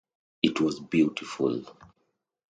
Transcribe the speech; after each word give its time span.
It 0.41 0.59
was 0.59 0.79
beautiful. 0.79 1.61